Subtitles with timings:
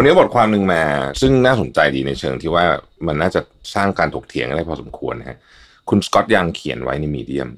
[0.00, 0.82] ันนี้บทความหนึ่งมา
[1.20, 2.64] ซึ่งน่าสนใจดีในเชิงที่ว่า
[3.06, 3.40] มันน่าจะ
[3.74, 5.38] สร้างการถกเถียงอะไรพอสมควรนะฮะ
[5.88, 7.48] คุณสกอตยังเขียนไว้ในมีเดียม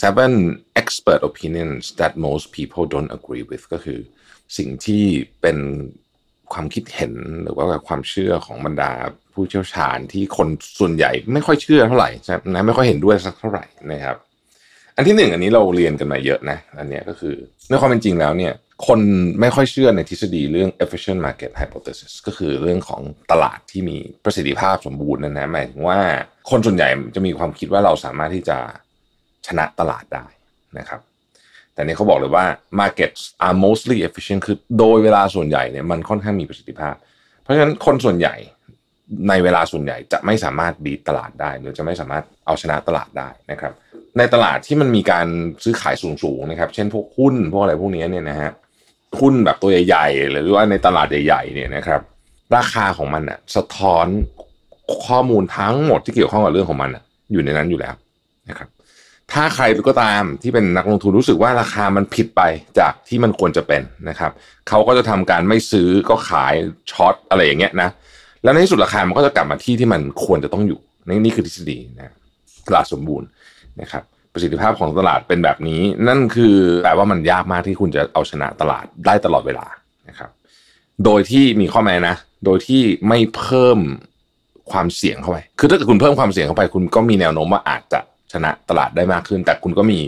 [0.00, 0.32] seven
[0.80, 3.98] expert opinions that most people don't agree with ก็คือ
[4.56, 5.04] สิ่งที่
[5.40, 5.58] เป็น
[6.52, 8.90] ความคิดเห็นหรือว่าความเชื่อของบรรดา
[9.32, 10.48] ผู้เชี่ยวชาญที่คน
[10.78, 12.10] ส่วนใหญ่ไม่ค่อยเชื่อเท่าไหร่
[12.54, 14.16] นะไม่ค่อยเห็นด้วยสักเท่าไหร่นะครับ
[14.96, 17.34] อันที่หนึ่งอันนี้เราเรียนกันมาเยอะนะ อันนี้ก็คือ
[17.68, 18.52] ในความเป็นจริงแล้วเนี่ย
[18.86, 19.00] คน
[19.40, 26.00] ไม่ค่อยเชื่อในทฤษฎีเรื่อง efficient market hypothesis ก็คือเรื่องของตลาดที่มีประสิทธิภาพสมบูรณ์นั่นนะหมายถึงว่า
[26.50, 28.58] คนส่วนใหญ่จะมีความคิดว่าเราสามารถที่จะ
[29.46, 30.26] ชนะตลาดได้
[30.78, 31.00] นะครับ
[31.74, 32.46] แต่นี่เขาบอกเลยว่า
[32.80, 36.94] markets are mostly efficient คือโดยเวลาส่วนใหญ่เนี่ยมันค่อนข้างมีประสิทธิภาพ
[37.42, 38.34] เพราะฉะนั้นคนส่วนใหญ่
[39.28, 43.72] ในเวลาส่วนใหญ่จะไม่สามารถบีตลาดได้ หรือจะไม่สามารถเอาชนะตลาดได้นะครับ
[44.18, 45.26] ในตลาดที่มันมีการ
[45.64, 48.50] ซื้อขายสูงๆนะครับ เช่นพวกหุ้นพวกอะไรพวกนี้เนี่ยนะฮะ
[49.20, 52.00] หุ้นแบบตัวใหญ่ๆ หรือว่าในตลาดใหญ่ๆเนี่ยนะครับ
[52.56, 54.06] ราคาของมันอะสะท้อน
[55.06, 57.94] ข้อมูลทั้งหมดที่เกี่ยวข้องกับเรื่องของมันอะ อยู่ในนั้นอยู่แล้ว
[58.48, 58.68] นะครับ
[59.32, 62.42] ถ้าใครก็ตามที่เป็นนักลงทุนรู้สึกว่าราคามันผิดไป
[62.78, 64.32] จากที่มันควรจะเป็นนะครับ
[64.68, 66.54] เขาก็จะทำการไม่ซื้อก็ขาย
[66.90, 67.88] ช็อตอะไรอย่างเงี้ยนะ
[68.42, 72.14] แล้วในที่สุดราคามันก็จะกลับมาที่ที่มันควรจะต้องอยู่นี่นี่คือทฤษฎีนะ
[72.66, 73.28] ตลาดสมบูรณ์
[73.80, 74.02] นะครับ
[74.34, 79.66] ประสิทธิภาพของตลาดเป็นแบบนี้ นั่นคือแปลว่ามันยากมากที่คุณจะเอาชนะตลาดได้ตลอดเวลา
[80.08, 80.30] นะครับ
[81.04, 83.78] โดยที่มีข้อแม้นะ โดยที่ไม่เพิ่ม
[84.72, 88.00] ความเสี่ยงเข้าไป คือถ้าเกิดคุณเพิ่มความเสี่ยงเข้าไป คุณก็มีแนวโน้มว่าอาจจะ
[88.32, 90.00] ชนะตลาดได้มากขึ้น แต่คุณก็มี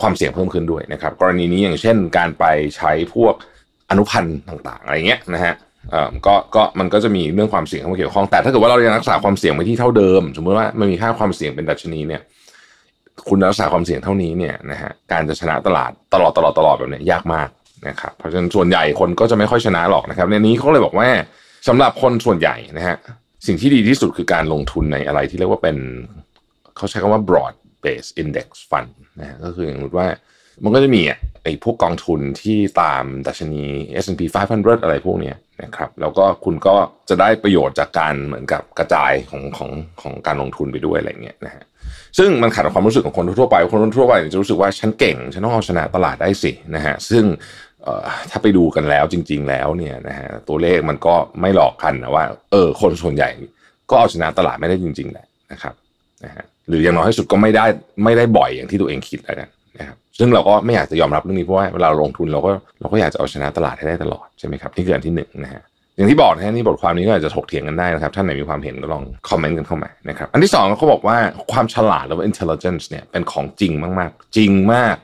[0.00, 2.44] ความเสี่ยงเพิ่มขึ้นด้วยนะครับ กรณีนี้อย่างเช่น การไป
[2.76, 3.34] ใช้พวก
[3.90, 5.54] อนุพันธ์ต่างๆ อะไรเงี้ยนะฮะ
[5.90, 12.22] เอ่อก็ก็มันก็จะมีเรื่องความเสี่ยงเข้ามาเกี่ยวข้องแต่ถ้าเกิดว่าเรายังรักษาความเสี่ยงไว้ที่เท่าเดิม สมมติว่ามันมีค่าความเสี่ยงเป็นดัชนีเนี่ย
[13.28, 17.48] คุณรักษาความเสี่ยงเท่านี้เนี่ยนะฮะการจะชนะตลาดตลอดตลอดตลอดแบบนี้ยากมาก
[17.88, 21.08] นะครับเพราะฉะนั้นส่วนใหญ่คนก็จะไม่ค่อยชนะหรอกนะครับในนี้เขาเลยบอกว่า
[21.68, 22.96] สำหรับคนส่วนใหญ่นะฮะ
[23.46, 25.76] สิ่งที่ดีที่สุดคือการลงทุนในอะไรที่เรียกว่าเป็น
[26.76, 27.54] เขาใช้คำว่า broad
[27.84, 30.08] base index fund นะฮะก็คืออย่างว่า
[30.64, 31.02] มันก็จะมี
[31.42, 33.64] ไอ้พวกกองทุนที่ตามดัชนี
[34.02, 34.20] S&P
[34.54, 36.74] 500 อะไรพวกเนี้ยนะครับแล้วก็คุณก็
[37.08, 39.70] จะได้ประโยชน์จากการเหมือนกับกระจายของของ
[40.02, 41.64] ของการลงทุนไปด้วยอะไรเงี้ยนะฮะ
[42.18, 47.24] ซึ่งมันขัดกับความรู้สึกของคนทั่วไป คนทั่วไปจะรู้สึกว่าฉันเก่ง ฉันต้องเอาชนะตลาดได้สินะฮะ ซึ่ง
[48.30, 53.28] ถ้าไปดูกันแล้วจริง ๆ แล้วเนี่ยนะฮะตัวเลขมันก็ไม่หลอกกันนะว่า เออ คนส่วนใหญ่
[53.90, 55.74] ก็เอาชนะตลาดไม่ได้จริง ๆแหละนะครับ
[56.24, 57.64] นะฮะหรืออย่างน้อยที่สุดก็ไม่ได้
[58.04, 59.48] ไม่ได้บ่อยอย่างที่ตัวเองคิดแล้วกัน
[59.78, 65.62] นะครับซึ่งเราก็ไม่อยากจะยอมรับเรื่องนี้เพราะว่าเวลาลงทุนเราก็เราก็อยากจะเอาชนะตลาดให้ได้ตลอดใช่ไหมครับนี่คืออันที่หนึ่งนะฮะ
[66.00, 71.16] อย่างที่บอกนะนี่บทความนี้ก็อาจจะถกเถียงกันได้นะครับท่านไหนมีความเห็นก็ลองคอมเมนต์กันเข้ามานะครับอันที่สองเขาบอกว่า
[71.52, 74.96] ความฉลาดหรือว่า intelligence เนี่ยเป็นของจริงมากๆ จริงมาก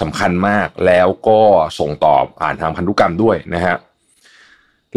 [0.00, 1.40] สำคัญมากแล้วก็
[1.78, 3.76] ส่งต่อผ่านทางพันธุกรรมด้วยนะฮะ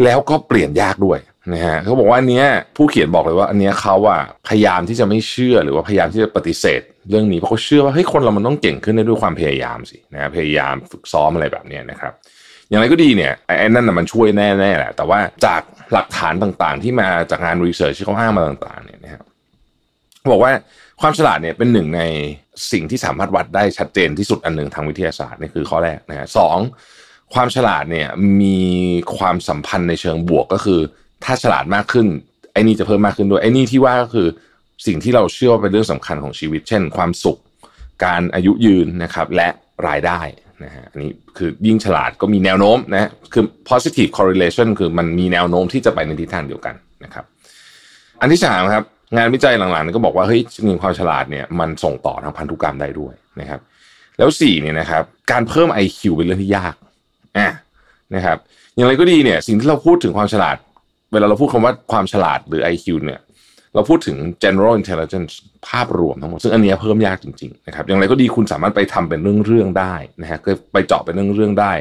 [0.04, 1.18] แล้วก็เปลี่ยนยากด้วย
[1.54, 6.80] นะฮะเขาบอกว่าอันเนี้ยผู้เขียนบอกเลยว่า อันเนี้ยเขาอะพยายามที่จะไม่เชื่อหรือว่าพยายามที่จะปฏิเสธ
[7.10, 12.12] เรื่องนี้เพราะเขาเชื่อว่าเฮ้ยคนเรามันต้องเก่งขึ้นได้ด้วยความพยายามสินะพยายามฝึกซ้อมอะไรแบบเนี้ยนะครับ
[12.70, 19.22] อย่างไรก็ดีเนี่ยไอ้นั่นน่ะมันช่วยแน่ๆแหละแต่ว่าจากหลักฐานต่างๆ ที่มาจากงานรีเสิร์ชที่เขาอ้างมาต่างๆ เนี่ยนะครับ
[20.32, 20.52] บอกว่า
[21.00, 22.02] ความฉลาดเนี่ยเป็นหนึ่งใน
[22.72, 26.58] สิ่งที่สามารถวัดได้ชัดเจนที่สุดอันหนึ่งทางวิทยาศาสตร์นี่คือข้อแรกนะฮะสอง
[27.34, 28.08] ความฉลาดเนี่ย
[28.42, 28.60] มี
[29.16, 30.80] ความสัมพันธ์ในเชิงบวกก็คือ
[31.24, 32.06] ถ้าฉลาดมากขึ้น
[32.52, 34.28] ไอ้นี่จะเพิ่มมากขึ้นด้วยไอ้นี่ที่ว่าก็คือ
[34.86, 37.38] สิ่งที่เราเชื่อว่าเป็นเรื่องสำคัญของชีวิต เช่น ความสุข
[38.04, 39.48] การอายุยืนนะครับ และ
[39.88, 40.20] รายได้
[40.64, 47.24] นะฮะอันนี้คือยิ่งฉลาดก็มีแนวโน้มนะคือ positive correlation คือมันมีแนวโน้มที่จะไปในทิศทางเดียวกันนะครับ
[48.20, 48.84] อันที่สามครับ
[49.16, 53.60] งานวิจัยหลังๆก็บอกว่าเฮ้ยจริงความฉลาดเนี่ยมันส่งต่อทางพันธุกรรมได้ด้วยนะครับ
[54.18, 56.74] แล้วสี่เนี่ยนะครับ การเพิ่ม IQ เป็นเรื่องที่ยาก
[57.38, 57.50] อะ
[58.14, 58.38] นะครับ
[58.74, 60.56] อย่างไรก็ดีเนี่ย สิ่งที่เราพูดถึงความฉลาด
[61.12, 63.20] เวลาเราพูดคำว่าความฉลาดหรือ IQ เนี่ย
[63.74, 65.32] เราพูดถึง general intelligence
[65.68, 71.72] ภาพรวมทั้งหมด ซึ่งอันนี้เพิ่มยากจริงๆนะครับ อย่างไรก็ดีคุณสามารถไปทำเป็นเรื่องๆได้นะฮะก็ไปเจาะเป็นเรื่องๆได้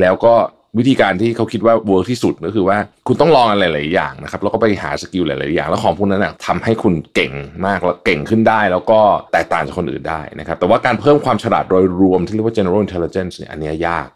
[0.00, 0.34] แล้วก็
[0.78, 7.32] วิธีการที่เขาคิดว่า work ที่สุดก็คือว่าคุณต้องลองอะไรหลายอย่างนะครับแล้วก็ไปหา skill หลายๆอย่าง แล้วของพวกนั้นนะทำให้คุณเก่ง
[7.66, 9.00] มากแล้วเก่งขึ้นได้ แล้วก็
[9.32, 14.08] แตกต่างจากคนอื่นได้นะครับ แต่ว่าการเพิ่มความฉลาดโดยรวมที่เรียกว่า general intelligence เนี่ยอันนี้ยาก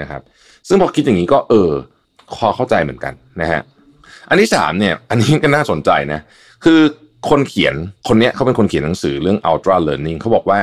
[0.00, 0.22] นะครับ
[0.68, 1.70] ซึ่งพอคิดอย่างนี้ก็เออ
[2.36, 3.60] พอเข้าใจเหมือนกันนะฮะ
[4.28, 6.20] อันที่สามเนี่ย อันนี้ก็น่าสนใจนะ
[6.64, 6.80] คือ
[7.30, 7.74] คนเขียน
[8.08, 10.60] คนเนี้ยเขาเป็นคนเขียนหนังสือเรื่อง ultra learning เขาบอกว่า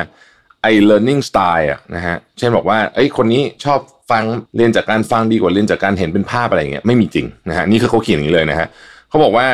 [0.61, 3.79] ไอ้ learning style อะนะฮะ เช่นบอกว่าไอ้คนนี้ชอบ
[4.11, 4.23] ฟัง
[4.55, 8.67] เรียนจากการฟังดีกว่าเรียนจากการเห็นเป็นภาพอะไรเงี้ยไม่มีจริงนะฮะนี่คือเขาเขียนอย่างนี้เลยนะฮะ
[9.09, 9.47] เขาบอกว่า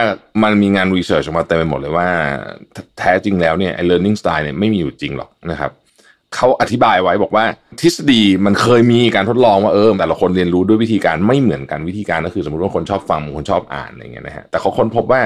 [0.43, 2.07] มันมีงานรีเสิร์ชออกมาเต็มไปหมดเลยว่า
[2.97, 5.71] แท้จริงแล้วเนี่ยไอ้ learning style เนี่ยไม่มีอยู่จริงหรอกนะครับ
[6.35, 7.45] เขาอธิบายไว้บอกว่า
[7.81, 15.21] ทฤษฎีมันเคยมีการทดลองว่าเออแต่ละคนเรียนรู้ด้วยวิธีการไม่เหมือนกันวิธีการก็คือ สมมติว่าคนชอบฟังคนชอบอ่านอะไรเงี้ยนะฮะแต่เขาค้นพบว่า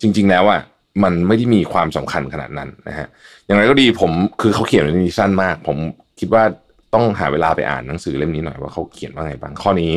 [0.00, 0.60] จริง ๆ แล้วอะ
[1.02, 3.06] มันไม่ได้มีความสำคัญขนาดนั้นนะฮะ
[3.46, 4.10] อย่างไรก็ดีผม
[4.40, 5.76] คือเขาเขียนในนี้สั้นมาก ผม
[6.20, 6.42] คิดว่า
[6.94, 9.92] ต้องหาเวลาไปอ่านหนังสือเล่มนี้หน่อยว่าเขาเขียนว่าไงบ้างข้อนี้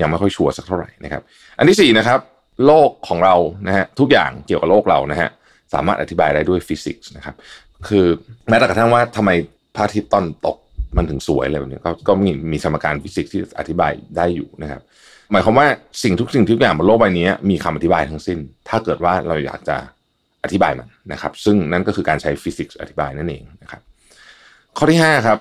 [0.00, 1.22] ยังไม่ค่อยชัวร์สักเท่าไหร่นะครับ
[1.58, 2.20] อันที่สี่นะครับ
[2.66, 3.34] โลกของเรา
[3.66, 5.28] นะฮะทุกอย่างเกี่ยวกับโลกเรานะฮะ
[5.74, 7.34] สามารถอธิบายได้ด้วยฟิสิกส์นะครับ
[7.88, 8.06] คือ
[8.48, 9.30] แม้แต่กระทั่งว่าทำไม
[9.74, 10.56] พระอาทิตย์ตอนตก
[10.96, 14.80] มันถึงสวยอะไรแบบนี้ก็ก็มีมีสมการฟิสิกส์ที่อธิบายได้อยู่นะครับ
[15.32, 15.66] หมายความว่า
[16.02, 18.38] สิ่งทุกสิ่งทุกอย่างบนโลกใบนี้มีคำอธิบายทั้งสิ้น
[18.68, 19.76] ถ้าเกิดว่าเราอยากจะ
[20.44, 23.80] อธิบายมันนะครับ ซึ่งนั่นก็คือการใช้ฟิสิกส์อธิบายนั่นเองนะครับ
[24.76, 25.38] ข้อที่5ครับ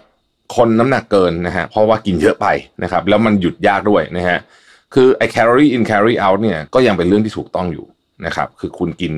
[0.56, 2.47] คนน้ำหนักเกินนะฮะเพราะว่ากินเยอะไป
[2.83, 4.39] นะครับ แล้วมันหยุดยากด้วยนะฮะ
[4.94, 7.85] คือไอ้ calorie in calorie out เนี่ยก็ยังเป็นเรื่องที่ถูกต้องอยู่
[8.25, 9.13] นะครับ คือคุณกิน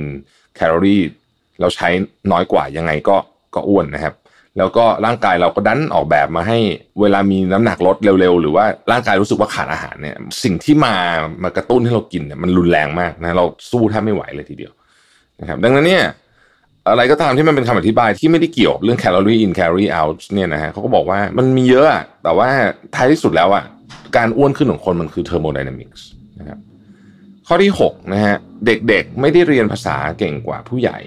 [0.55, 1.01] แคลอรี่
[1.61, 1.87] เราใช้
[2.31, 3.17] น้อยกว่ายังไงก็
[3.55, 4.13] ก็อ้วนนะครับ
[4.57, 6.57] แล้วก็ร่างกายเราก็ดันออกแบบมาให้
[7.01, 10.95] เวลามีน้ำหนักลดเร็วๆ หรือว่าร่างกายรู้สึกว่าขาดอาหารเนี่ยสิ่งที่มา
[11.43, 14.73] มากระตุ้นให้เรากินเนี่ยมันรุนแรงมากนะเราสู้แทบไม่ไหวเลยทีเดียว
[15.41, 16.03] นะครับดังนั้นเนี่ย
[16.89, 21.87] อะไรก็ตามที่มันเป็นคำอธิบายที่ไม่ได้เกี่ยวเรื่อง calorie in calorie out เนี่ยนะฮะเขาก็บอกว่ามันมีเยอะ
[22.23, 22.49] แต่ว่า
[22.95, 23.63] ท้ายที่สุดแล้วอะ
[24.17, 26.01] การอ้วนขึ้นของคนมันคือ thermodynamics
[26.39, 26.59] นะครับ
[27.47, 28.35] ข้อที่6นะฮะ
[28.65, 30.99] เด็กๆไม่ได้เรียนภาษาเก่งกว่าผู้ใหญ่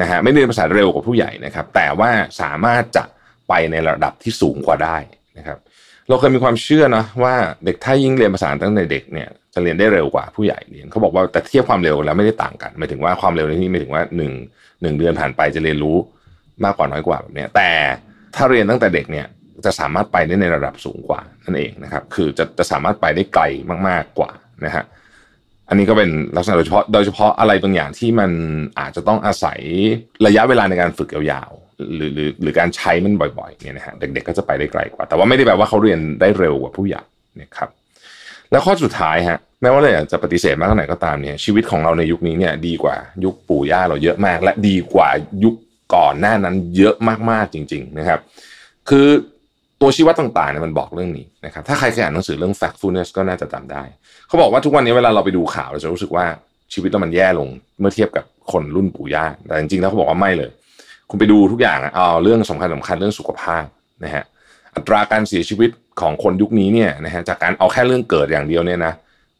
[0.00, 2.10] นะฮะไม่ได้เรียนภาษาเร็วกว่าผู้ใหญ่นะครับ แต่ว่า
[2.40, 3.04] สามารถจะ
[3.48, 4.96] ไปในระดับที่สูงกว่าได้
[5.38, 5.58] นะครับ
[6.08, 7.34] เราเคยมีความเชื่อนะว่า
[7.64, 14.32] เด็กถ้ายิ่งเรียนภาษาตั้งแต่เด็กเนี่ยจะเรียนได้เร็วกว่าผู้ใหญ่เรียนเขาบอกว่าแต่เทียบความเร็วแล้วไม่ได้ต่างกันหมายถึงว่าความเร็วในที่หมายถึงว่าหนึ่ง
[14.82, 15.96] หนึ่งเดือนผ่านไปจะเรียนรู้
[16.64, 17.70] มากกว่าน้อยกว่าแบบนี้แต่
[18.34, 19.26] ถ้าเรียนตั้งแต่เด็กเนี่ย
[19.64, 23.44] จะสามารถไปได้ในระดับสูงกว่านั่นเองนะครับ คือจะจะสามารถไปได้ไกล
[23.88, 24.30] มาก ๆกว่า
[24.64, 24.84] นะฮะ
[25.68, 28.30] อันนี้ก็เป็นลักษณะโดยเฉพาะโดยเฉพาะอะไรบางอย่างที่มัน
[28.80, 29.60] อาจจะต้องอาศัย
[30.26, 37.02] ระยะเวลาในการฝึกยาวๆหรือหรือหรือการใช้มันบ่อยๆเนี่ยนะฮะเด็กๆก็จะไปได้ไกลกว่า แต่ว่าไม่ได้แปลว่าเขาเรียนได้เร็วกว่าผู้ใหญ่
[37.42, 37.68] นะครับ
[38.50, 45.08] แล้วข้อสุดท้ายฮะแม้ว่าเราจะปฏิเสธมากเท่ไหร่ก็ตามเนี่ยชีวิตของเราในยุคนี้เนี่ยดีกว่ายุคปู่ย่าเราเยอะมาก และดีกว่า
[45.44, 45.54] ยุค
[45.94, 46.94] ก่อนหน้านั้นเยอะ
[47.30, 48.20] มากๆจริง ๆนะครับ
[48.88, 49.08] คือ
[49.80, 53.82] ตัวชี้วัดต่างๆเนี่ยมันบอกเรื่องนี้นะครับถ้าใครเคยอ่านหนังสือเรื่อง factfulness ก็น่าจะจำได้
[54.28, 56.26] เขาบอกว่าทุกวันนี้เวลาเราไปดูข่าวเราจะรู้สึกว่า
[56.72, 57.48] ชีวิตเรามันแย่ลง
[57.80, 60.50] เมื่อเทียบกับคนรุ่นปู่ย่าแต่จริงๆแล้วเขาบอกว่าไม่เลย
[61.10, 63.64] คุณไปดูทุกอย่างอะเอาเรื่องสำคัญสำคัญเรื่องสุขภาพ
[64.04, 64.24] นะฮะ
[64.74, 65.70] อัตราการเสียชีวิต
[66.00, 68.92] ของคนยุคนี้เนี่ยนะฮะจากการเอาแค่เรื่องเกิดอย่างเดียวเนี่ยนะ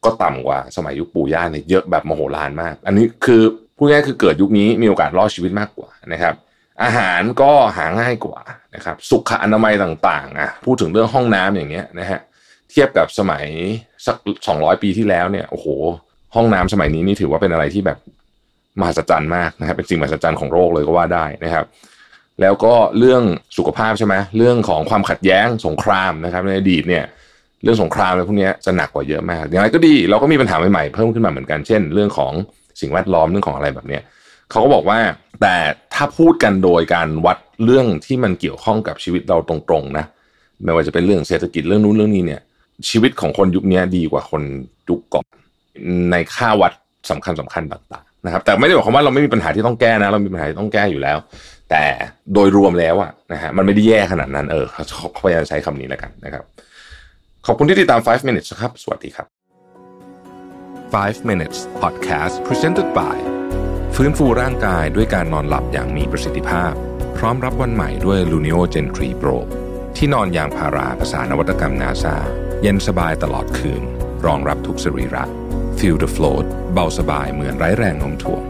[0.05, 3.41] ก็ต่ำกว่าสมัยยุคปู่ย่าเนี่ยเยอะแบบมโหฬารมาก อันนี้คือ
[3.77, 6.33] พูดง่ายคือเกิดยุคนี้มีโอกาสรอดชีวิตมากกว่านะครับ
[6.83, 8.39] อาหารก็หาง่ายกว่า
[8.75, 12.19] นะครับ สุขอนามัยต่างๆอะพูดถึงเรื่องห้องน้ำอย่างเงี้ยนะฮะ
[12.71, 13.45] เทียบกับสมัย
[14.05, 14.15] สัก
[14.47, 15.67] สองร้อยปีที่แล้วเนี่ยโอ้โห
[16.35, 17.97] ห้องน้ำสมัยนี้นี่ถือว่าเป็นอะไรที่แบบ
[18.79, 21.65] มหัศจรรย์มากนะครับ เป็นสิ่งมหัศจรรย์ของโลกเลยก็ว่าได้นะครับ
[22.41, 23.23] แล้วก็เรื่อง
[23.57, 27.03] สุขภาพใช่ไหมเรื่องของความขัดแย้งสงครามนะครับ ในอดีตเนี่ย
[27.63, 32.33] เรื่องสงครามอะไรพวกนี้จะหนักกว่าเยอะมาก อย่างไรก็ดีเราก็มีปัญหาใหม่ๆเพิ่มขึ้นมาเหมือนกัน เช่น เรื่องของ
[32.81, 34.01] สิ่งแวดล้อมเรื่องของอะไรแบบเนี้ย
[34.51, 34.99] เขาก็บอกว่า
[35.41, 35.55] แต่
[35.99, 40.05] ถ้าพูดกันโดยการวัดเรื่องที่มันเกี่ยวข้องกับชีวิตเราตรงๆนะ
[40.63, 42.41] ไม่ว่าจะเป็นเรื่องเศรษฐกิจเรื่องนู้นเรื่องนี้เนี่ย
[42.89, 44.41] ชีวิตของคนยุคนี้ดีกว่าคน
[44.89, 45.25] ยุคก่อน
[46.11, 46.73] ในค่าวัด
[47.11, 51.17] สำคัญสำคัญต่างๆนะครับ แต่ไม่ได้บอกความว่าเราไม่มีปัญหาที่ต้องแก้นะ เรามีปัญหาที่ต้องแก้อยู่แล้ว
[51.69, 51.83] แต่
[52.33, 56.43] โดยรวมแล้วอะนะฮะมันไม่ได้แย่ขนาดนั้นเออเขาพยายามใช้คำนี้แล้วกันนะครับ
[57.45, 59.27] ขอบคุณที่ติดตาม 5 minutes ครับ สวัสดีครับ
[60.93, 63.36] 5 minutes podcast presented by
[63.95, 66.73] ฟื้นฟูร่างกายด้วยการนอนหลับอย่างมีประสิทธิภาพ
[67.17, 69.37] พร้อมรับวันใหม่ด้วย Luno Gen 3 Pro
[69.95, 72.15] ที่นอนยางพาราภาษานวัตกรรมนาซา
[72.61, 73.83] เย็นสบายตลอดคืน
[74.25, 75.23] รองรับทุกสรีระ
[75.77, 78.41] Feel the float เบาสบายเหมือนไร้แรงโน้มถ่วง